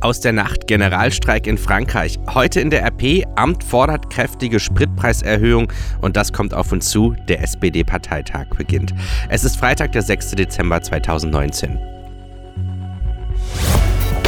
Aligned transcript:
Aus 0.00 0.20
der 0.20 0.32
Nacht 0.32 0.68
Generalstreik 0.68 1.48
in 1.48 1.58
Frankreich. 1.58 2.20
Heute 2.32 2.60
in 2.60 2.70
der 2.70 2.84
RP. 2.84 3.24
Amt 3.34 3.64
fordert 3.64 4.10
kräftige 4.10 4.60
Spritpreiserhöhung 4.60 5.72
und 6.00 6.16
das 6.16 6.32
kommt 6.32 6.54
auf 6.54 6.70
uns 6.70 6.88
zu. 6.88 7.16
Der 7.26 7.42
SPD-Parteitag 7.42 8.46
beginnt. 8.56 8.94
Es 9.28 9.42
ist 9.42 9.56
Freitag, 9.56 9.90
der 9.92 10.02
6. 10.02 10.32
Dezember 10.32 10.80
2019. 10.80 11.78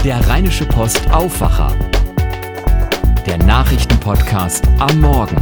Der 0.02 0.28
Rheinische 0.28 0.64
Post 0.64 1.08
Aufwacher. 1.12 1.72
Der 3.24 3.38
Nachrichtenpodcast 3.38 4.66
am 4.80 5.00
Morgen. 5.00 5.36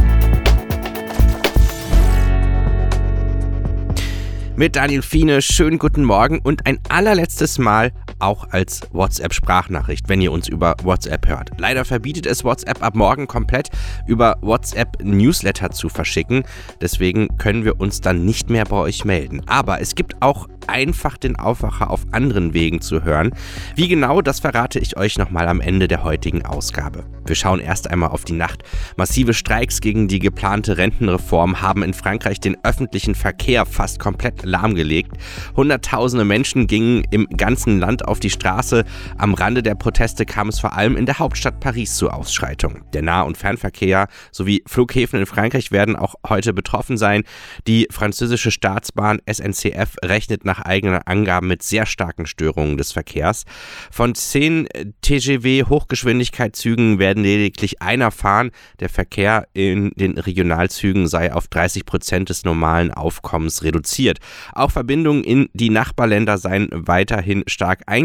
Mit 4.55 4.75
Daniel 4.75 5.01
Fiene, 5.01 5.41
schönen 5.41 5.79
guten 5.79 6.03
Morgen 6.03 6.39
und 6.39 6.65
ein 6.67 6.79
allerletztes 6.89 7.57
Mal 7.57 7.93
auch 8.19 8.49
als 8.51 8.81
WhatsApp-Sprachnachricht, 8.91 10.09
wenn 10.09 10.21
ihr 10.21 10.31
uns 10.31 10.47
über 10.47 10.75
WhatsApp 10.83 11.27
hört. 11.27 11.51
Leider 11.57 11.85
verbietet 11.85 12.25
es 12.25 12.43
WhatsApp 12.43 12.83
ab 12.83 12.95
morgen 12.95 13.27
komplett 13.27 13.69
über 14.07 14.37
WhatsApp 14.41 15.01
Newsletter 15.01 15.71
zu 15.71 15.89
verschicken. 15.89 16.43
Deswegen 16.81 17.37
können 17.37 17.65
wir 17.65 17.79
uns 17.79 18.01
dann 18.01 18.25
nicht 18.25 18.49
mehr 18.49 18.65
bei 18.65 18.77
euch 18.77 19.05
melden. 19.05 19.41
Aber 19.47 19.81
es 19.81 19.95
gibt 19.95 20.21
auch 20.21 20.47
einfach 20.67 21.17
den 21.17 21.35
Aufwacher 21.35 21.89
auf 21.89 22.05
anderen 22.11 22.53
Wegen 22.53 22.81
zu 22.81 23.03
hören. 23.03 23.31
Wie 23.75 23.87
genau, 23.87 24.21
das 24.21 24.39
verrate 24.39 24.79
ich 24.79 24.97
euch 24.97 25.17
nochmal 25.17 25.47
am 25.47 25.61
Ende 25.61 25.87
der 25.87 26.03
heutigen 26.03 26.45
Ausgabe. 26.45 27.05
Wir 27.25 27.35
schauen 27.35 27.59
erst 27.59 27.89
einmal 27.89 28.09
auf 28.09 28.25
die 28.25 28.33
Nacht. 28.33 28.63
Massive 28.97 29.33
Streiks 29.33 29.81
gegen 29.81 30.07
die 30.07 30.19
geplante 30.19 30.77
Rentenreform 30.77 31.61
haben 31.61 31.83
in 31.83 31.93
Frankreich 31.93 32.39
den 32.39 32.57
öffentlichen 32.63 33.15
Verkehr 33.15 33.65
fast 33.65 33.99
komplett 33.99 34.43
lahmgelegt. 34.43 35.11
Hunderttausende 35.55 36.25
Menschen 36.25 36.67
gingen 36.67 37.03
im 37.11 37.27
ganzen 37.35 37.79
Land 37.79 38.07
auf 38.09 38.19
die 38.19 38.29
Straße. 38.29 38.83
Am 39.17 39.33
Rande 39.33 39.63
der 39.63 39.75
Proteste 39.75 40.25
kam 40.25 40.49
es 40.49 40.59
vor 40.59 40.73
allem 40.73 40.97
in 40.97 41.05
der 41.05 41.19
Hauptstadt 41.19 41.59
Paris 41.59 41.95
zu 41.95 42.09
Ausschreitungen. 42.09 42.83
Der 42.93 43.01
Nah- 43.01 43.21
und 43.21 43.37
Fernverkehr 43.37 44.07
sowie 44.31 44.63
Flughäfen 44.67 45.19
in 45.19 45.25
Frankreich 45.25 45.71
werden 45.71 45.95
auch 45.95 46.15
heute 46.27 46.53
betroffen 46.53 46.97
sein. 46.97 47.23
Die 47.67 47.87
französische 47.91 48.51
Staatsbahn 48.51 49.19
SNCF 49.31 49.95
rechnet 50.03 50.43
nach 50.43 50.61
eigenen 50.61 51.01
Angaben 51.05 51.47
mit 51.47 51.63
sehr 51.63 51.85
starken 51.85 52.25
Störungen 52.25 52.77
des 52.77 52.91
Verkehrs. 52.91 53.45
Von 53.91 54.15
zehn 54.15 54.67
TGW 55.01 55.65
Hochgeschwindigkeitszügen 55.65 56.99
werden 56.99 57.23
lediglich 57.23 57.81
einer 57.81 58.11
fahren. 58.11 58.51
Der 58.79 58.89
Verkehr 58.89 59.47
in 59.53 59.91
den 59.95 60.17
Regionalzügen 60.17 61.07
sei 61.07 61.31
auf 61.31 61.47
30 61.47 61.85
Prozent 61.85 62.29
des 62.29 62.43
normalen 62.43 62.91
Aufkommens 62.91 63.63
reduziert. 63.63 64.17
Auch 64.53 64.71
Verbindungen 64.71 65.23
in 65.23 65.49
die 65.53 65.69
Nachbarländer 65.69 66.37
seien 66.37 66.69
weiterhin 66.71 67.43
stark 67.47 67.83
eingeschränkt. 67.85 67.98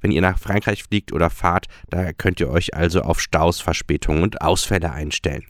Wenn 0.00 0.12
ihr 0.12 0.22
nach 0.22 0.38
Frankreich 0.38 0.84
fliegt 0.84 1.12
oder 1.12 1.30
fahrt, 1.30 1.66
da 1.88 2.12
könnt 2.12 2.40
ihr 2.40 2.50
euch 2.50 2.74
also 2.74 3.02
auf 3.02 3.20
Staus, 3.20 3.60
Verspätungen 3.60 4.22
und 4.22 4.40
Ausfälle 4.40 4.92
einstellen. 4.92 5.49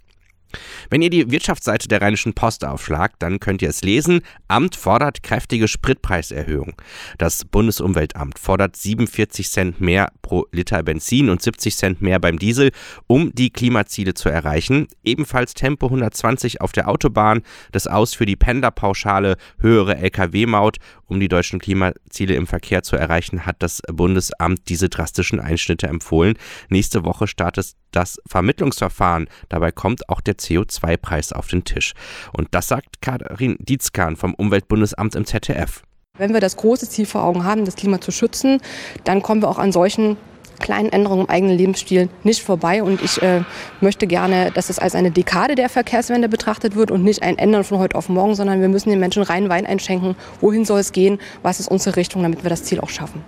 Wenn 0.91 1.03
ihr 1.03 1.11
die 1.11 1.31
Wirtschaftsseite 1.31 1.89
der 1.89 2.03
Rheinischen 2.03 2.35
Post 2.35 2.65
aufschlagt, 2.65 3.17
dann 3.21 3.41
könnt 3.41 3.63
ihr 3.63 3.69
es 3.69 3.83
lesen. 3.83 4.21
Amt 4.49 4.77
fordert 4.77 5.23
kräftige 5.23 5.69
Spritpreiserhöhung. 5.69 6.75
Das 7.19 7.45
Bundesumweltamt 7.45 8.39
fordert 8.39 8.77
47 8.77 9.49
Cent 9.49 9.81
mehr 9.81 10.13
pro 10.23 10.47
Liter 10.53 10.83
Benzin 10.83 11.31
und 11.31 11.43
70 11.43 11.77
Cent 11.77 12.03
mehr 12.03 12.19
beim 12.19 12.39
Diesel, 12.39 12.71
um 13.07 13.35
die 13.35 13.51
Klimaziele 13.51 14.15
zu 14.15 14.29
erreichen. 14.29 14.89
Ebenfalls 15.05 15.55
Tempo 15.55 15.87
120 15.87 16.61
auf 16.61 16.73
der 16.73 16.89
Autobahn, 16.89 17.43
das 17.73 17.87
Aus 17.87 18.15
für 18.15 18.27
die 18.27 18.37
Pendlerpauschale, 18.37 19.37
höhere 19.59 19.97
Lkw-Maut. 19.97 20.79
Um 21.07 21.19
die 21.19 21.29
deutschen 21.29 21.59
Klimaziele 21.59 22.35
im 22.35 22.47
Verkehr 22.47 22.85
zu 22.85 22.95
erreichen, 22.95 23.45
hat 23.45 23.57
das 23.61 23.83
Bundesamt 23.93 24.69
diese 24.69 24.89
drastischen 24.89 25.41
Einschnitte 25.41 25.89
empfohlen. 25.89 26.35
Nächste 26.69 27.05
Woche 27.05 27.27
startet 27.27 27.73
das 27.93 28.21
Vermittlungsverfahren. 28.27 29.29
Dabei 29.49 29.73
kommt 29.73 30.09
auch 30.09 30.21
der 30.21 30.37
CO2-Preis 30.37 31.33
auf 31.33 31.49
den 31.49 31.65
Tisch. 31.65 31.93
Und 32.33 32.49
das 32.53 32.69
sagt 32.69 33.01
Karin 33.03 33.57
Dietzkan 33.59 34.17
vom 34.17 34.35
Umweltbundesamt 34.35 35.15
im 35.15 35.25
ZDF. 35.25 35.83
Wenn 36.19 36.35
wir 36.35 36.41
das 36.41 36.57
große 36.57 36.89
Ziel 36.89 37.07
vor 37.07 37.23
Augen 37.23 37.45
haben, 37.45 37.65
das 37.65 37.77
Klima 37.77 38.01
zu 38.01 38.11
schützen, 38.11 38.61
dann 39.05 39.23
kommen 39.23 39.43
wir 39.43 39.49
auch 39.49 39.59
an 39.59 39.73
solchen 39.73 40.17
kleinen 40.61 40.91
Änderungen 40.91 41.25
im 41.25 41.31
eigenen 41.31 41.57
Lebensstil 41.57 42.09
nicht 42.23 42.43
vorbei. 42.43 42.83
Und 42.83 43.03
ich 43.03 43.21
äh, 43.23 43.43
möchte 43.81 44.07
gerne, 44.07 44.51
dass 44.53 44.71
es 44.71 44.79
als 44.79 44.95
eine 44.95 45.11
Dekade 45.11 45.57
der 45.57 45.69
Verkehrswende 45.69 46.29
betrachtet 46.29 46.77
wird 46.77 46.91
und 46.91 47.03
nicht 47.03 47.23
ein 47.23 47.39
Ändern 47.39 47.65
von 47.65 47.79
heute 47.79 47.97
auf 47.97 48.09
morgen, 48.09 48.35
sondern 48.35 48.61
wir 48.61 48.69
müssen 48.69 48.91
den 48.91 49.01
Menschen 49.01 49.23
rein 49.23 49.49
Wein 49.49 49.67
einschenken. 49.67 50.15
Wohin 50.41 50.65
soll 50.65 50.81
es 50.81 50.93
gehen? 50.93 51.19
Was 51.43 51.59
ist 51.59 51.69
unsere 51.69 51.97
Richtung, 51.97 52.23
damit 52.23 52.45
wir 52.45 52.51
das 52.51 52.65
Ziel 52.65 52.81
auch 52.81 52.91
schaffen? 52.91 53.25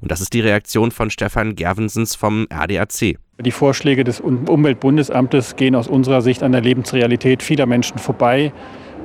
Und 0.00 0.10
das 0.10 0.20
ist 0.20 0.32
die 0.32 0.40
Reaktion 0.40 0.90
von 0.90 1.10
Stefan 1.10 1.54
Gervensens 1.56 2.14
vom 2.14 2.46
RDAC. 2.52 3.18
Die 3.40 3.50
Vorschläge 3.50 4.04
des 4.04 4.20
Umweltbundesamtes 4.20 5.56
gehen 5.56 5.74
aus 5.74 5.88
unserer 5.88 6.22
Sicht 6.22 6.42
an 6.42 6.52
der 6.52 6.60
Lebensrealität 6.60 7.42
vieler 7.42 7.66
Menschen 7.66 7.98
vorbei, 7.98 8.52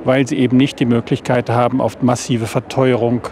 weil 0.04 0.28
sie 0.28 0.38
eben 0.38 0.56
nicht 0.56 0.78
die 0.78 0.84
Möglichkeit 0.84 1.50
haben, 1.50 1.80
auf 1.80 2.02
massive 2.02 2.46
Verteuerung 2.46 3.22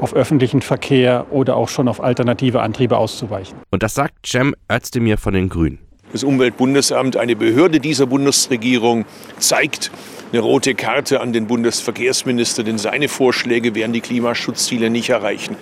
auf 0.00 0.14
öffentlichen 0.14 0.62
Verkehr 0.62 1.26
oder 1.30 1.56
auch 1.56 1.68
schon 1.68 1.88
auf 1.88 2.02
alternative 2.02 2.60
Antriebe 2.60 2.96
auszuweichen. 2.96 3.56
Und 3.70 3.82
das 3.82 3.94
sagt 3.94 4.26
Cem 4.26 4.54
Özdemir 4.70 5.18
von 5.18 5.34
den 5.34 5.48
Grünen. 5.48 5.78
Das 6.12 6.24
Umweltbundesamt, 6.24 7.16
eine 7.16 7.36
Behörde 7.36 7.80
dieser 7.80 8.06
Bundesregierung, 8.06 9.04
zeigt 9.38 9.90
eine 10.32 10.40
rote 10.40 10.74
Karte 10.74 11.20
an 11.20 11.32
den 11.32 11.46
Bundesverkehrsminister, 11.46 12.62
denn 12.64 12.78
seine 12.78 13.08
Vorschläge 13.08 13.74
werden 13.74 13.92
die 13.92 14.00
Klimaschutzziele 14.00 14.90
nicht 14.90 15.10
erreichen. 15.10 15.56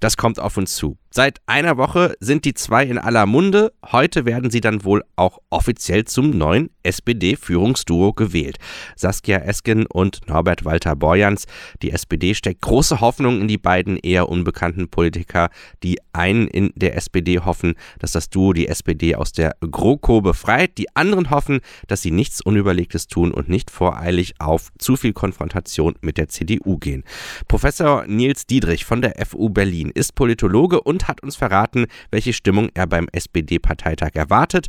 Das 0.00 0.16
kommt 0.16 0.38
auf 0.38 0.56
uns 0.56 0.74
zu. 0.74 0.96
Seit 1.16 1.38
einer 1.46 1.76
Woche 1.76 2.16
sind 2.18 2.44
die 2.44 2.54
zwei 2.54 2.84
in 2.84 2.98
aller 2.98 3.24
Munde. 3.24 3.72
Heute 3.92 4.24
werden 4.24 4.50
sie 4.50 4.60
dann 4.60 4.82
wohl 4.82 5.04
auch 5.14 5.38
offiziell 5.48 6.06
zum 6.06 6.30
neuen 6.30 6.70
SPD-Führungsduo 6.82 8.12
gewählt. 8.14 8.58
Saskia 8.96 9.38
Esken 9.38 9.86
und 9.86 10.26
Norbert 10.26 10.64
Walter 10.64 10.96
Borjans. 10.96 11.44
Die 11.82 11.92
SPD 11.92 12.34
steckt 12.34 12.62
große 12.62 13.00
Hoffnung 13.00 13.40
in 13.42 13.46
die 13.46 13.58
beiden 13.58 13.96
eher 13.96 14.28
unbekannten 14.28 14.88
Politiker. 14.88 15.50
Die 15.84 15.98
einen 16.12 16.48
in 16.48 16.72
der 16.74 16.96
SPD 16.96 17.38
hoffen, 17.38 17.74
dass 18.00 18.10
das 18.10 18.28
Duo 18.28 18.52
die 18.52 18.66
SPD 18.66 19.14
aus 19.14 19.30
der 19.30 19.54
GroKo 19.60 20.20
befreit. 20.20 20.78
Die 20.78 20.96
anderen 20.96 21.30
hoffen, 21.30 21.60
dass 21.86 22.02
sie 22.02 22.10
nichts 22.10 22.40
Unüberlegtes 22.40 23.06
tun 23.06 23.30
und 23.30 23.48
nicht 23.48 23.70
voreilig 23.70 24.34
auf 24.40 24.72
zu 24.78 24.96
viel 24.96 25.12
Konfrontation 25.12 25.94
mit 26.00 26.18
der 26.18 26.28
CDU 26.28 26.76
gehen. 26.76 27.04
Professor 27.46 28.04
Nils 28.08 28.48
Diedrich 28.48 28.84
von 28.84 29.00
der 29.00 29.14
FU 29.24 29.48
Berlin 29.48 29.92
ist 29.94 30.16
Politologe 30.16 30.80
und 30.80 31.03
hat 31.08 31.22
uns 31.22 31.36
verraten, 31.36 31.86
welche 32.10 32.32
Stimmung 32.32 32.68
er 32.74 32.86
beim 32.86 33.08
SPD-Parteitag 33.12 34.14
erwartet. 34.14 34.66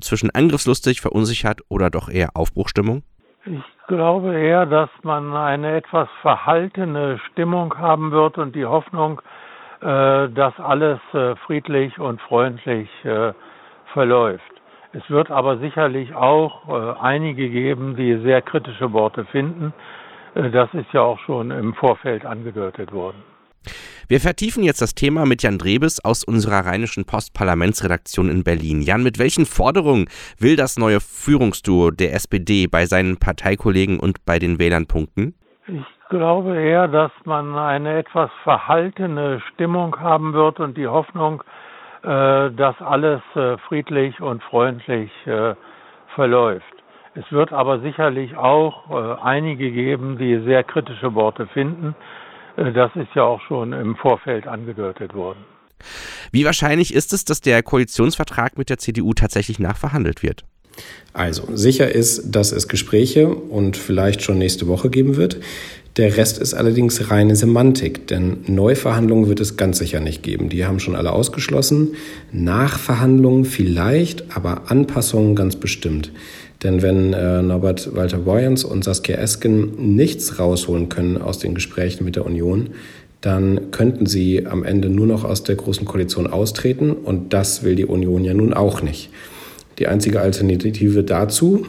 Zwischen 0.00 0.30
angriffslustig, 0.30 1.00
verunsichert 1.00 1.60
oder 1.68 1.90
doch 1.90 2.08
eher 2.08 2.30
Aufbruchstimmung? 2.34 3.02
Ich 3.46 3.86
glaube 3.88 4.34
eher, 4.34 4.64
dass 4.64 4.88
man 5.02 5.36
eine 5.36 5.76
etwas 5.76 6.08
verhaltene 6.22 7.18
Stimmung 7.30 7.76
haben 7.76 8.10
wird 8.10 8.38
und 8.38 8.54
die 8.56 8.64
Hoffnung, 8.64 9.20
äh, 9.82 10.30
dass 10.30 10.58
alles 10.58 10.98
äh, 11.12 11.36
friedlich 11.44 11.98
und 11.98 12.20
freundlich 12.22 12.88
äh, 13.04 13.34
verläuft. 13.92 14.42
Es 14.94 15.08
wird 15.10 15.30
aber 15.30 15.58
sicherlich 15.58 16.14
auch 16.14 17.00
einige 17.00 17.50
geben, 17.50 17.96
die 17.96 18.16
sehr 18.18 18.40
kritische 18.42 18.92
Worte 18.92 19.24
finden. 19.24 19.74
Das 20.34 20.72
ist 20.72 20.92
ja 20.92 21.00
auch 21.00 21.18
schon 21.26 21.50
im 21.50 21.74
Vorfeld 21.74 22.24
angedeutet 22.24 22.92
worden. 22.92 23.20
Wir 24.06 24.20
vertiefen 24.20 24.62
jetzt 24.62 24.82
das 24.82 24.94
Thema 24.94 25.24
mit 25.24 25.42
Jan 25.42 25.56
Drebes 25.56 26.04
aus 26.04 26.24
unserer 26.24 26.66
Rheinischen 26.66 27.06
Post 27.06 27.32
Parlamentsredaktion 27.32 28.28
in 28.28 28.44
Berlin. 28.44 28.82
Jan, 28.82 29.02
mit 29.02 29.18
welchen 29.18 29.46
Forderungen 29.46 30.08
will 30.38 30.56
das 30.56 30.76
neue 30.76 31.00
Führungsduo 31.00 31.90
der 31.90 32.12
SPD 32.12 32.66
bei 32.66 32.84
seinen 32.84 33.18
Parteikollegen 33.18 33.98
und 33.98 34.26
bei 34.26 34.38
den 34.38 34.58
Wählern 34.58 34.86
punkten? 34.86 35.34
Ich 35.66 36.08
glaube 36.10 36.54
eher, 36.60 36.86
dass 36.86 37.12
man 37.24 37.56
eine 37.56 37.96
etwas 37.96 38.30
verhaltene 38.42 39.40
Stimmung 39.54 39.98
haben 39.98 40.34
wird 40.34 40.60
und 40.60 40.76
die 40.76 40.86
Hoffnung, 40.86 41.42
äh, 42.02 42.50
dass 42.50 42.78
alles 42.82 43.22
äh, 43.34 43.56
friedlich 43.68 44.20
und 44.20 44.42
freundlich 44.42 45.10
äh, 45.26 45.54
verläuft. 46.14 46.66
Es 47.14 47.24
wird 47.32 47.54
aber 47.54 47.78
sicherlich 47.78 48.36
auch 48.36 49.22
einige 49.22 49.70
geben, 49.70 50.18
die 50.18 50.40
sehr 50.40 50.64
kritische 50.64 51.14
Worte 51.14 51.46
finden. 51.46 51.94
Äh, 52.56 52.72
das 52.72 52.90
ist 52.96 53.14
ja 53.14 53.22
auch 53.22 53.40
schon 53.42 53.72
im 53.72 53.96
Vorfeld 53.96 54.46
angedeutet 54.46 55.14
worden. 55.14 55.44
Wie 56.32 56.44
wahrscheinlich 56.44 56.94
ist 56.94 57.12
es, 57.12 57.24
dass 57.24 57.40
der 57.40 57.62
Koalitionsvertrag 57.62 58.56
mit 58.56 58.70
der 58.70 58.78
CDU 58.78 59.12
tatsächlich 59.12 59.58
nachverhandelt 59.58 60.22
wird? 60.22 60.44
Also, 61.12 61.44
sicher 61.54 61.94
ist, 61.94 62.34
dass 62.34 62.50
es 62.52 62.66
Gespräche 62.66 63.28
und 63.28 63.76
vielleicht 63.76 64.22
schon 64.22 64.38
nächste 64.38 64.66
Woche 64.66 64.90
geben 64.90 65.16
wird. 65.16 65.38
Der 65.96 66.16
Rest 66.16 66.38
ist 66.38 66.54
allerdings 66.54 67.08
reine 67.08 67.36
Semantik, 67.36 68.08
denn 68.08 68.38
Neuverhandlungen 68.48 69.28
wird 69.28 69.38
es 69.38 69.56
ganz 69.56 69.78
sicher 69.78 70.00
nicht 70.00 70.24
geben. 70.24 70.48
Die 70.48 70.64
haben 70.64 70.80
schon 70.80 70.96
alle 70.96 71.12
ausgeschlossen. 71.12 71.94
Nachverhandlungen 72.32 73.44
vielleicht, 73.44 74.36
aber 74.36 74.72
Anpassungen 74.72 75.36
ganz 75.36 75.54
bestimmt. 75.54 76.10
Denn 76.64 76.82
wenn 76.82 77.12
äh, 77.12 77.42
Norbert 77.42 77.94
Walter 77.94 78.18
Boyens 78.18 78.64
und 78.64 78.82
Saskia 78.82 79.18
Esken 79.18 79.94
nichts 79.94 80.40
rausholen 80.40 80.88
können 80.88 81.16
aus 81.16 81.38
den 81.38 81.54
Gesprächen 81.54 82.04
mit 82.04 82.16
der 82.16 82.26
Union, 82.26 82.70
dann 83.20 83.70
könnten 83.70 84.06
sie 84.06 84.46
am 84.46 84.64
Ende 84.64 84.88
nur 84.88 85.06
noch 85.06 85.22
aus 85.22 85.44
der 85.44 85.54
Großen 85.54 85.86
Koalition 85.86 86.26
austreten 86.26 86.90
und 86.90 87.32
das 87.32 87.62
will 87.62 87.76
die 87.76 87.86
Union 87.86 88.24
ja 88.24 88.34
nun 88.34 88.52
auch 88.52 88.82
nicht. 88.82 89.10
Die 89.78 89.86
einzige 89.86 90.20
Alternative 90.20 91.02
dazu, 91.02 91.66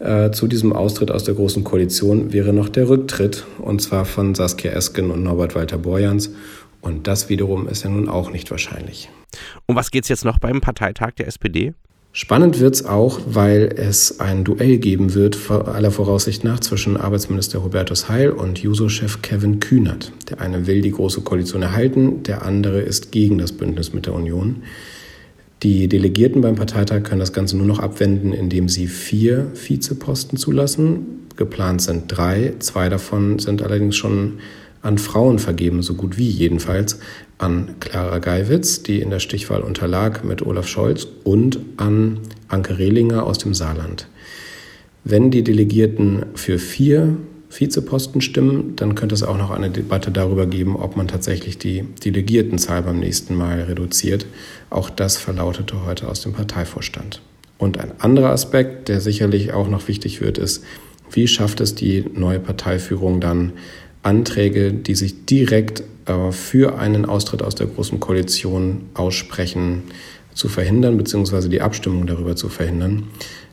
äh, 0.00 0.30
zu 0.30 0.46
diesem 0.46 0.72
Austritt 0.72 1.10
aus 1.10 1.24
der 1.24 1.34
Großen 1.34 1.64
Koalition, 1.64 2.32
wäre 2.32 2.52
noch 2.52 2.68
der 2.68 2.88
Rücktritt 2.88 3.44
und 3.58 3.82
zwar 3.82 4.04
von 4.04 4.34
Saskia 4.34 4.72
Esken 4.72 5.10
und 5.10 5.22
Norbert 5.22 5.54
Walter 5.54 5.78
Borjans 5.78 6.30
und 6.80 7.06
das 7.06 7.28
wiederum 7.28 7.68
ist 7.68 7.84
ja 7.84 7.90
nun 7.90 8.08
auch 8.08 8.30
nicht 8.30 8.50
wahrscheinlich. 8.50 9.10
Um 9.66 9.76
was 9.76 9.90
geht 9.90 10.04
es 10.04 10.08
jetzt 10.08 10.24
noch 10.24 10.38
beim 10.38 10.60
Parteitag 10.60 11.12
der 11.12 11.26
SPD? 11.26 11.74
Spannend 12.12 12.58
wird 12.58 12.74
es 12.74 12.84
auch, 12.84 13.20
weil 13.26 13.72
es 13.76 14.18
ein 14.18 14.42
Duell 14.42 14.78
geben 14.78 15.14
wird, 15.14 15.38
aller 15.50 15.90
Voraussicht 15.90 16.42
nach, 16.42 16.58
zwischen 16.58 16.96
Arbeitsminister 16.96 17.62
Hubertus 17.62 18.08
Heil 18.08 18.30
und 18.30 18.58
Juso-Chef 18.58 19.20
Kevin 19.22 19.60
Kühnert. 19.60 20.10
Der 20.30 20.40
eine 20.40 20.66
will 20.66 20.80
die 20.80 20.90
Große 20.90 21.20
Koalition 21.20 21.62
erhalten, 21.62 22.22
der 22.22 22.42
andere 22.42 22.80
ist 22.80 23.12
gegen 23.12 23.38
das 23.38 23.52
Bündnis 23.52 23.92
mit 23.92 24.06
der 24.06 24.14
Union. 24.14 24.62
Die 25.62 25.88
Delegierten 25.88 26.40
beim 26.40 26.54
Parteitag 26.54 27.02
können 27.02 27.18
das 27.20 27.32
Ganze 27.32 27.56
nur 27.56 27.66
noch 27.66 27.80
abwenden, 27.80 28.32
indem 28.32 28.68
sie 28.68 28.86
vier 28.86 29.50
Vizeposten 29.54 30.38
zulassen. 30.38 31.26
Geplant 31.36 31.82
sind 31.82 32.04
drei, 32.06 32.54
zwei 32.60 32.88
davon 32.88 33.40
sind 33.40 33.62
allerdings 33.62 33.96
schon 33.96 34.38
an 34.82 34.98
Frauen 34.98 35.40
vergeben, 35.40 35.82
so 35.82 35.94
gut 35.94 36.16
wie 36.16 36.28
jedenfalls, 36.28 37.00
an 37.38 37.74
Clara 37.80 38.18
Geiwitz, 38.18 38.84
die 38.84 39.00
in 39.00 39.10
der 39.10 39.18
Stichwahl 39.18 39.62
unterlag 39.62 40.24
mit 40.24 40.46
Olaf 40.46 40.68
Scholz, 40.68 41.08
und 41.24 41.58
an 41.76 42.20
Anke 42.46 42.78
Rehlinger 42.78 43.24
aus 43.24 43.38
dem 43.38 43.54
Saarland. 43.54 44.06
Wenn 45.02 45.30
die 45.32 45.42
Delegierten 45.42 46.26
für 46.34 46.58
vier 46.58 47.16
Vizeposten 47.50 48.20
stimmen, 48.20 48.74
dann 48.76 48.94
könnte 48.94 49.14
es 49.14 49.22
auch 49.22 49.38
noch 49.38 49.50
eine 49.50 49.70
Debatte 49.70 50.10
darüber 50.10 50.46
geben, 50.46 50.76
ob 50.76 50.96
man 50.96 51.08
tatsächlich 51.08 51.58
die 51.58 51.82
Delegiertenzahl 52.04 52.82
beim 52.82 52.98
nächsten 52.98 53.34
Mal 53.34 53.62
reduziert. 53.62 54.26
Auch 54.70 54.90
das 54.90 55.16
verlautete 55.16 55.84
heute 55.86 56.08
aus 56.08 56.20
dem 56.20 56.32
Parteivorstand. 56.32 57.22
Und 57.56 57.78
ein 57.78 57.92
anderer 58.00 58.30
Aspekt, 58.30 58.88
der 58.88 59.00
sicherlich 59.00 59.52
auch 59.52 59.68
noch 59.68 59.88
wichtig 59.88 60.20
wird, 60.20 60.38
ist, 60.38 60.64
wie 61.10 61.26
schafft 61.26 61.60
es 61.60 61.74
die 61.74 62.04
neue 62.14 62.38
Parteiführung 62.38 63.20
dann, 63.20 63.52
Anträge, 64.02 64.72
die 64.72 64.94
sich 64.94 65.26
direkt 65.26 65.82
äh, 66.06 66.30
für 66.32 66.78
einen 66.78 67.04
Austritt 67.04 67.42
aus 67.42 67.54
der 67.54 67.66
Großen 67.66 67.98
Koalition 67.98 68.82
aussprechen, 68.94 69.82
zu 70.34 70.48
verhindern, 70.48 70.96
beziehungsweise 70.96 71.48
die 71.48 71.60
Abstimmung 71.60 72.06
darüber 72.06 72.36
zu 72.36 72.48
verhindern. 72.48 73.08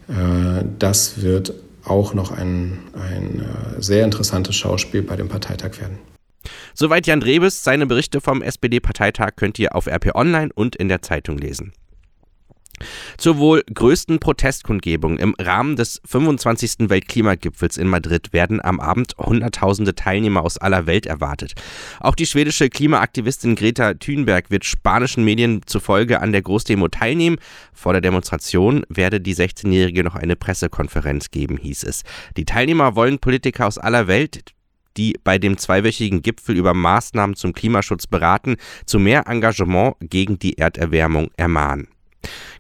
Äh, 0.08 0.64
das 0.78 1.24
wird 1.24 1.54
auch 1.86 2.14
noch 2.14 2.32
ein, 2.32 2.80
ein 2.94 3.42
äh, 3.42 3.82
sehr 3.82 4.04
interessantes 4.04 4.56
Schauspiel 4.56 5.02
bei 5.02 5.16
dem 5.16 5.30
Parteitag 5.30 5.80
werden. 5.80 6.00
Soweit 6.74 7.08
Jan 7.08 7.20
Drebes. 7.20 7.64
Seine 7.64 7.86
Berichte 7.86 8.22
vom 8.22 8.42
SPD-Parteitag 8.42 9.36
könnt 9.36 9.58
ihr 9.60 9.76
auf 9.76 9.88
RP 9.88 10.16
Online 10.16 10.52
und 10.54 10.76
in 10.76 10.90
der 10.90 11.02
Zeitung 11.02 11.38
lesen. 11.38 11.74
Zur 13.18 13.38
wohl 13.38 13.64
größten 13.74 14.20
Protestkundgebung 14.20 15.18
im 15.18 15.36
Rahmen 15.40 15.76
des 15.76 16.02
25. 16.06 16.90
Weltklimagipfels 16.90 17.78
in 17.78 17.88
Madrid 17.88 18.34
werden 18.34 18.64
am 18.64 18.80
Abend 18.80 19.16
Hunderttausende 19.18 19.96
Teilnehmer 19.96 20.44
aus 20.44 20.58
aller 20.58 20.86
Welt 20.86 21.06
erwartet. 21.06 21.54
Auch 22.00 22.16
die 22.16 22.26
schwedische 22.26 22.70
Klimaaktivistin 22.70 23.56
Greta 23.56 23.94
Thunberg 23.94 24.52
wird 24.52 24.66
spanischen 24.66 25.24
Medien 25.24 25.62
zufolge 25.66 26.22
an 26.22 26.32
der 26.32 26.42
Großdemo 26.42 26.88
teilnehmen. 26.90 27.38
Vor 27.74 27.94
der 27.94 28.02
Demonstration 28.02 28.84
werde 28.90 29.22
die 29.22 29.36
16-Jährige 29.36 30.04
noch 30.04 30.16
eine 30.16 30.36
Pressekonferenz 30.36 31.32
geben, 31.32 31.58
hieß 31.58 31.84
es. 31.84 32.04
Die 32.38 32.46
Teilnehmer 32.46 32.96
wollen 32.96 33.20
Politiker 33.20 33.68
aus 33.68 33.78
aller 33.78 34.08
Welt, 34.08 34.54
die 34.98 35.16
bei 35.24 35.38
dem 35.38 35.58
zweiwöchigen 35.58 36.22
Gipfel 36.22 36.56
über 36.56 36.74
Maßnahmen 36.74 37.36
zum 37.36 37.54
Klimaschutz 37.54 38.08
beraten, 38.08 38.56
zu 38.86 39.00
mehr 39.00 39.28
Engagement 39.28 39.96
gegen 40.00 40.40
die 40.40 40.58
Erderwärmung 40.58 41.32
ermahnen. 41.38 41.88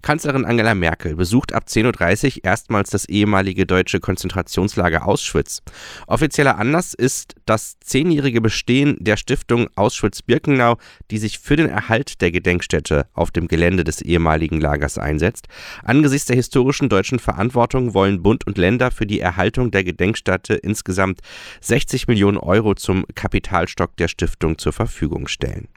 Kanzlerin 0.01 0.45
Angela 0.45 0.75
Merkel 0.75 1.15
besucht 1.15 1.53
ab 1.53 1.65
10.30 1.67 2.37
Uhr 2.37 2.43
erstmals 2.43 2.91
das 2.91 3.05
ehemalige 3.05 3.65
deutsche 3.65 3.99
Konzentrationslager 3.99 5.07
Auschwitz. 5.07 5.63
Offizieller 6.07 6.57
Anlass 6.57 6.93
ist 6.93 7.35
das 7.45 7.79
zehnjährige 7.79 8.39
Bestehen 8.39 8.97
der 8.99 9.17
Stiftung 9.17 9.67
Auschwitz-Birkenau, 9.75 10.77
die 11.09 11.17
sich 11.17 11.39
für 11.39 11.55
den 11.55 11.69
Erhalt 11.69 12.21
der 12.21 12.31
Gedenkstätte 12.31 13.07
auf 13.13 13.31
dem 13.31 13.47
Gelände 13.47 13.83
des 13.83 14.01
ehemaligen 14.01 14.61
Lagers 14.61 14.97
einsetzt. 14.97 15.47
Angesichts 15.83 16.27
der 16.27 16.35
historischen 16.35 16.87
deutschen 16.87 17.19
Verantwortung 17.19 17.93
wollen 17.93 18.21
Bund 18.21 18.45
und 18.45 18.57
Länder 18.57 18.91
für 18.91 19.07
die 19.07 19.19
Erhaltung 19.19 19.71
der 19.71 19.83
Gedenkstätte 19.83 20.53
insgesamt 20.53 21.21
60 21.61 22.07
Millionen 22.07 22.37
Euro 22.37 22.75
zum 22.75 23.05
Kapitalstock 23.15 23.97
der 23.97 24.07
Stiftung 24.07 24.57
zur 24.57 24.73
Verfügung 24.73 25.27
stellen. 25.27 25.67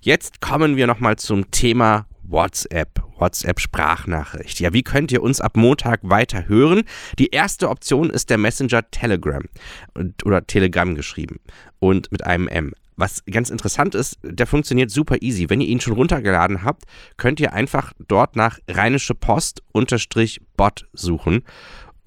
Jetzt 0.00 0.40
kommen 0.40 0.76
wir 0.76 0.86
nochmal 0.86 1.16
zum 1.16 1.50
Thema 1.50 2.06
WhatsApp, 2.30 3.02
WhatsApp-Sprachnachricht. 3.18 4.60
Ja, 4.60 4.72
wie 4.72 4.82
könnt 4.82 5.12
ihr 5.12 5.22
uns 5.22 5.40
ab 5.40 5.56
Montag 5.56 6.00
weiter 6.02 6.46
hören? 6.46 6.82
Die 7.18 7.28
erste 7.28 7.68
Option 7.68 8.10
ist 8.10 8.30
der 8.30 8.38
Messenger 8.38 8.90
Telegram 8.90 9.42
oder 10.24 10.46
Telegram 10.46 10.94
geschrieben 10.94 11.40
und 11.78 12.12
mit 12.12 12.24
einem 12.24 12.48
M. 12.48 12.72
Was 12.96 13.24
ganz 13.26 13.48
interessant 13.50 13.94
ist, 13.94 14.18
der 14.24 14.48
funktioniert 14.48 14.90
super 14.90 15.22
easy. 15.22 15.48
Wenn 15.48 15.60
ihr 15.60 15.68
ihn 15.68 15.80
schon 15.80 15.92
runtergeladen 15.92 16.64
habt, 16.64 16.82
könnt 17.16 17.38
ihr 17.38 17.52
einfach 17.52 17.92
dort 18.08 18.34
nach 18.34 18.58
rheinische 18.68 19.14
Post 19.14 19.62
unterstrich 19.70 20.40
Bot 20.56 20.88
suchen 20.92 21.44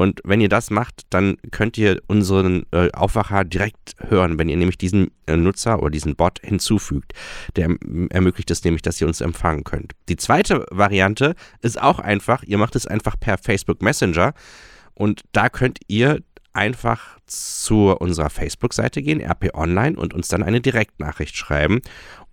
und 0.02 0.20
wenn 0.24 0.42
ihr 0.42 0.50
das 0.50 0.72
macht, 0.72 1.04
dann 1.12 1.38
könnt 1.52 1.78
ihr 1.78 2.02
unseren 2.08 2.66
äh, 2.72 2.92
Aufwacher 2.92 3.44
direkt 3.44 3.96
hören, 4.00 4.40
wenn 4.40 4.50
ihr 4.50 4.58
nämlich 4.58 4.80
diesen 4.80 5.12
äh, 5.28 5.38
Nutzer 5.38 5.80
oder 5.80 5.92
diesen 5.92 6.16
Bot 6.16 6.40
hinzufügt. 6.42 7.14
Der 7.56 7.76
ermöglicht 8.10 8.50
es 8.50 8.64
nämlich, 8.64 8.82
dass 8.82 9.00
ihr 9.00 9.06
uns 9.06 9.22
empfangen 9.22 9.64
könnt. 9.64 9.94
Die 10.10 10.16
zweite 10.16 10.66
Variante 10.72 11.36
ist 11.62 11.80
auch 11.80 12.00
einfach. 12.00 12.42
Ihr 12.42 12.58
macht 12.58 12.76
es 12.76 12.88
einfach 12.88 13.16
per 13.20 13.38
Facebook 13.38 13.84
Messenger 13.84 14.34
und 14.96 15.22
da 15.34 15.50
könnt 15.50 15.78
ihr 15.88 16.24
einfach 16.54 17.20
zu 17.28 17.96
unserer 17.96 18.32
Facebook-Seite 18.32 19.04
gehen, 19.04 19.22
RP 19.22 19.54
Online, 19.54 19.96
und 19.98 20.16
uns 20.16 20.30
dann 20.30 20.42
eine 20.42 20.62
Direktnachricht 20.62 21.38
schreiben. 21.38 21.82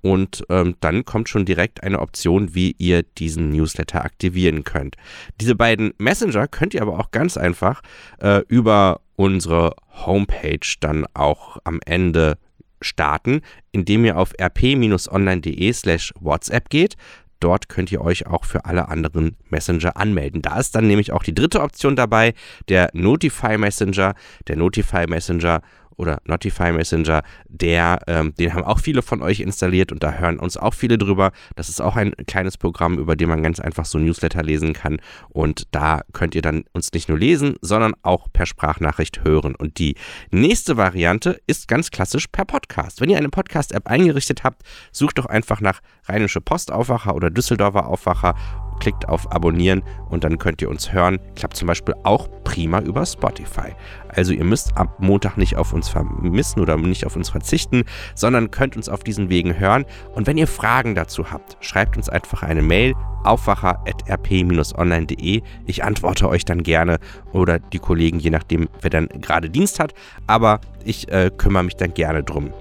Und 0.01 0.45
ähm, 0.49 0.77
dann 0.81 1.05
kommt 1.05 1.29
schon 1.29 1.45
direkt 1.45 1.83
eine 1.83 1.99
Option, 2.01 2.55
wie 2.55 2.75
ihr 2.79 3.03
diesen 3.03 3.51
Newsletter 3.51 4.05
aktivieren 4.05 4.65
könnt. 4.65 4.97
Diese 5.41 5.55
beiden 5.55 5.93
Messenger 5.99 6.47
könnt 6.47 6.75
ihr 6.75 6.83
aber 6.83 6.99
auch 6.99 7.11
ganz 7.11 7.37
einfach 7.37 7.83
äh, 8.21 8.43
über 8.49 9.01
unsere 9.17 9.75
Homepage 10.07 10.61
dann 10.81 11.05
auch 11.15 11.59
am 11.65 11.81
Ende 11.85 12.39
starten, 12.81 13.41
indem 13.73 14.05
ihr 14.05 14.17
auf 14.17 14.33
rp-online.de 14.41 15.73
slash 15.73 16.15
WhatsApp 16.21 16.71
geht. 16.71 16.97
Dort 17.41 17.69
könnt 17.69 17.93
ihr 17.93 18.01
euch 18.01 18.27
auch 18.27 18.45
für 18.45 18.65
alle 18.65 18.89
anderen 18.89 19.37
Messenger 19.49 19.97
anmelden. 19.97 20.43
Da 20.43 20.59
ist 20.59 20.75
dann 20.75 20.87
nämlich 20.87 21.13
auch 21.13 21.23
die 21.23 21.35
dritte 21.35 21.61
Option 21.61 21.95
dabei, 21.95 22.35
der 22.69 22.91
Notify 22.95 23.59
Messenger. 23.59 24.15
Der 24.49 24.57
Notify 24.57 25.07
Messenger 25.07 25.63
oder 25.99 26.21
Notify 26.25 26.73
Messenger, 26.73 27.23
der, 27.49 28.01
ähm, 28.07 28.35
den 28.39 28.55
haben 28.55 28.65
auch 28.65 28.79
viele 28.79 29.03
von 29.03 29.21
euch 29.21 29.41
installiert 29.41 29.93
und 29.93 30.03
da 30.03 30.13
hören 30.13 30.39
uns 30.39 30.57
auch 30.57 30.73
viele 30.73 30.97
drüber. 30.97 31.33
Das 31.57 31.69
ist 31.69 31.81
auch 31.81 31.97
ein 31.97 32.13
kleines 32.27 32.57
Programm, 32.57 32.99
über 32.99 33.17
dem 33.17 33.29
man 33.29 33.43
ganz 33.43 33.61
einfach 33.61 33.85
so 33.85 33.99
Newsletter 33.99 34.43
lesen 34.43 34.73
kann 34.73 34.99
und 35.29 35.65
da 35.73 36.03
könnt 36.13 36.35
ihr 36.35 36.43
dann 36.43 36.65
uns 36.73 36.93
nicht 36.93 37.09
nur 37.09 37.19
lesen, 37.19 37.57
sondern 37.61 37.95
auch 38.03 38.29
per 38.33 38.47
Sprachnachricht 38.47 39.25
hören. 39.25 39.55
Und 39.55 39.79
die 39.79 39.97
nächste 40.31 40.77
Variante 40.77 41.41
ist 41.47 41.69
ganz 41.69 41.91
klassisch 41.91 42.29
per 42.29 42.45
Podcast. 42.45 43.01
Wenn 43.01 43.11
ihr 43.11 43.19
eine 43.19 43.29
Podcast-App 43.29 43.89
eingerichtet 43.89 44.45
habt, 44.45 44.63
sucht 44.93 45.19
doch 45.19 45.27
einfach 45.27 45.61
nach 45.61 45.81
Rheinische 46.07 46.41
Postaufwacher 46.41 47.15
oder 47.15 47.31
Düsseldorfer 47.31 47.87
Aufwacher 47.87 48.35
klickt 48.81 49.09
auf 49.09 49.31
Abonnieren 49.33 49.83
und 50.09 50.25
dann 50.25 50.39
könnt 50.39 50.61
ihr 50.63 50.69
uns 50.69 50.93
hören. 50.93 51.21
Klappt 51.37 51.57
zum 51.57 51.69
Beispiel 51.69 51.95
auch 52.03 52.29
prima 52.45 52.81
über 52.81 53.07
Spotify. 53.07 53.75
Also 54.09 54.33
ihr 54.33 54.45
müsst 54.45 54.77
ab 54.77 54.97
Montag 54.99 55.37
nicht 55.37 55.57
auf 55.57 55.73
uns 55.73 55.89
vermissen 55.89 56.61
oder 56.61 56.77
nicht 56.77 57.07
auf 57.07 57.17
uns 57.17 57.31
verzichten, 57.31 57.85
sondern 58.15 58.51
könnt 58.51 58.77
uns 58.77 58.89
auf 58.89 59.05
diesen 59.05 59.29
Wegen 59.29 59.59
hören. 59.59 59.85
Und 60.15 60.27
wenn 60.27 60.39
ihr 60.39 60.47
Fragen 60.47 60.95
dazu 60.95 61.31
habt, 61.31 61.59
schreibt 61.61 61.97
uns 61.97 62.09
einfach 62.09 62.43
eine 62.43 62.63
Mail 62.63 62.95
aufwacher.rp-online.de. 63.25 65.43
Ich 65.67 65.85
antworte 65.85 66.29
euch 66.29 66.45
dann 66.45 66.63
gerne 66.63 66.99
oder 67.33 67.59
die 67.59 67.79
Kollegen, 67.79 68.19
je 68.19 68.31
nachdem, 68.31 68.69
wer 68.81 68.91
dann 68.91 69.09
gerade 69.09 69.51
Dienst 69.51 69.81
hat. 69.81 69.95
Aber 70.27 70.61
ich 70.85 71.11
äh, 71.13 71.31
kümmere 71.37 71.65
mich 71.65 71.77
dann 71.77 71.95
gerne 71.95 72.23
drum. 72.23 72.53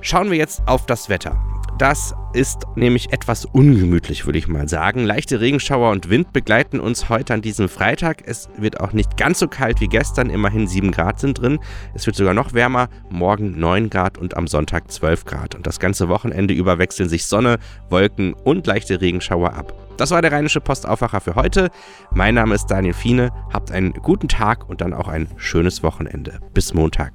Schauen 0.00 0.30
wir 0.30 0.38
jetzt 0.38 0.62
auf 0.66 0.86
das 0.86 1.08
Wetter. 1.08 1.51
Das 1.78 2.14
ist 2.32 2.66
nämlich 2.76 3.12
etwas 3.12 3.44
ungemütlich, 3.44 4.26
würde 4.26 4.38
ich 4.38 4.46
mal 4.46 4.68
sagen. 4.68 5.04
Leichte 5.04 5.40
Regenschauer 5.40 5.90
und 5.90 6.10
Wind 6.10 6.32
begleiten 6.32 6.80
uns 6.80 7.08
heute 7.08 7.34
an 7.34 7.42
diesem 7.42 7.68
Freitag. 7.68 8.22
Es 8.24 8.48
wird 8.56 8.80
auch 8.80 8.92
nicht 8.92 9.16
ganz 9.16 9.38
so 9.38 9.48
kalt 9.48 9.80
wie 9.80 9.88
gestern, 9.88 10.30
immerhin 10.30 10.66
7 10.66 10.92
Grad 10.92 11.18
sind 11.18 11.40
drin. 11.40 11.58
Es 11.94 12.06
wird 12.06 12.16
sogar 12.16 12.34
noch 12.34 12.52
wärmer, 12.52 12.88
morgen 13.10 13.58
9 13.58 13.90
Grad 13.90 14.18
und 14.18 14.36
am 14.36 14.46
Sonntag 14.46 14.90
12 14.90 15.24
Grad. 15.24 15.54
Und 15.54 15.66
das 15.66 15.80
ganze 15.80 16.08
Wochenende 16.08 16.54
über 16.54 16.78
wechseln 16.78 17.08
sich 17.08 17.26
Sonne, 17.26 17.58
Wolken 17.90 18.34
und 18.34 18.66
leichte 18.66 19.00
Regenschauer 19.00 19.54
ab. 19.54 19.72
Das 19.96 20.10
war 20.10 20.22
der 20.22 20.32
Rheinische 20.32 20.60
Postaufwacher 20.60 21.20
für 21.20 21.34
heute. 21.34 21.70
Mein 22.12 22.34
Name 22.34 22.54
ist 22.54 22.66
Daniel 22.66 22.94
Fiene. 22.94 23.30
Habt 23.52 23.70
einen 23.72 23.92
guten 23.92 24.28
Tag 24.28 24.68
und 24.68 24.80
dann 24.80 24.94
auch 24.94 25.08
ein 25.08 25.28
schönes 25.36 25.82
Wochenende. 25.82 26.38
Bis 26.54 26.74
Montag. 26.74 27.12